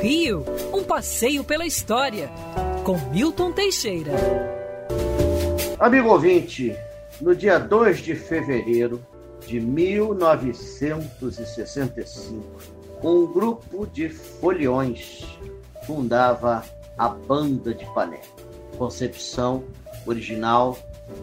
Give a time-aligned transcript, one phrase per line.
[0.00, 2.30] Rio, um passeio pela história,
[2.84, 4.12] com Milton Teixeira.
[5.78, 6.74] Amigo ouvinte,
[7.20, 9.04] no dia 2 de fevereiro
[9.46, 12.42] de 1965,
[13.02, 15.38] um grupo de foliões
[15.86, 16.64] fundava
[16.96, 18.22] a Banda de Pané.
[18.78, 19.64] Concepção
[20.06, 20.78] original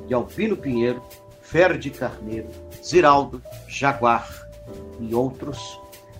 [0.07, 1.01] de Albino Pinheiro,
[1.41, 2.49] Ferdi Carneiro,
[2.83, 4.47] Ziraldo, Jaguar
[4.99, 5.79] e outros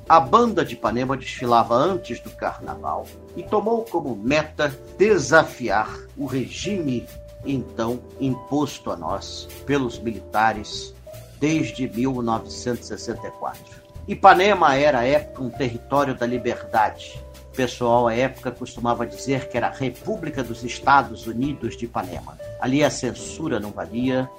[0.09, 7.05] a banda de Ipanema desfilava antes do carnaval e tomou como meta desafiar o regime
[7.45, 10.93] então imposto a nós pelos militares
[11.39, 13.61] desde 1964.
[14.07, 17.21] Ipanema era à época um território da liberdade.
[17.51, 22.37] O pessoal à época costumava dizer que era a República dos Estados Unidos de Ipanema.
[22.61, 24.29] Ali a censura não valia,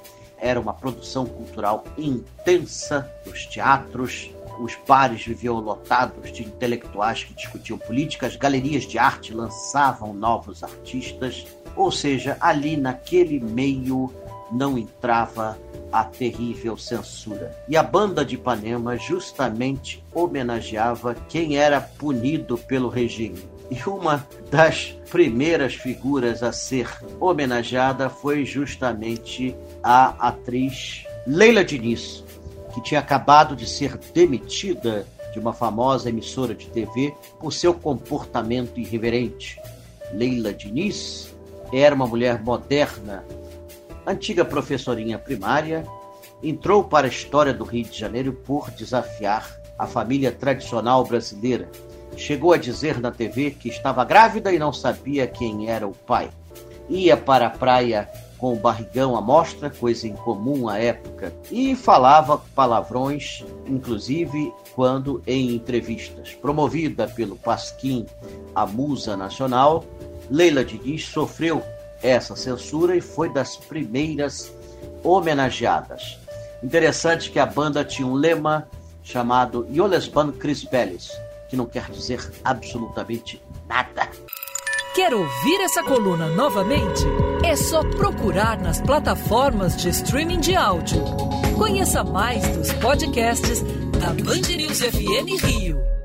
[0.41, 7.79] era uma produção cultural intensa, os teatros, os bares viviam lotados de intelectuais que discutiam
[7.79, 14.13] política, as galerias de arte lançavam novos artistas, ou seja, ali naquele meio
[14.51, 15.59] não entrava
[15.93, 17.57] a terrível censura.
[17.69, 23.43] E a banda de Ipanema justamente homenageava quem era punido pelo regime.
[23.71, 26.89] E uma das primeiras figuras a ser
[27.21, 32.25] homenageada foi justamente a atriz Leila Diniz,
[32.73, 38.79] que tinha acabado de ser demitida de uma famosa emissora de TV por seu comportamento
[38.79, 39.61] irreverente.
[40.13, 41.35] Leila Diniz
[41.73, 43.25] era uma mulher moderna,
[44.07, 45.87] antiga professorinha primária,
[46.43, 51.69] entrou para a história do Rio de Janeiro por desafiar a família tradicional brasileira.
[52.17, 56.31] Chegou a dizer na TV que estava grávida e não sabia quem era o pai.
[56.89, 58.09] Ia para a praia
[58.39, 65.55] com o barrigão à mostra, coisa incomum à época, e falava palavrões, inclusive quando em
[65.55, 66.33] entrevistas.
[66.35, 68.07] Promovida pelo Pasquim,
[68.55, 69.85] a musa nacional,
[70.31, 71.63] Leila Diniz sofreu
[72.03, 74.53] essa censura e foi das primeiras
[75.03, 76.19] homenageadas.
[76.63, 78.69] Interessante que a banda tinha um lema
[79.03, 81.11] chamado Yolesban Crispeles,
[81.49, 84.09] que não quer dizer absolutamente nada.
[84.95, 87.05] Quer ouvir essa coluna novamente?
[87.49, 91.03] É só procurar nas plataformas de streaming de áudio.
[91.57, 93.63] Conheça mais dos podcasts
[93.99, 95.98] da Band News FM Rio.